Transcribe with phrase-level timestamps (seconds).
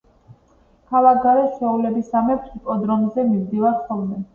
[0.93, 4.25] ქალაქგარეთ, ჩვეულებისამებრ ჰიპოდრომზე მივდივარ ხოლმე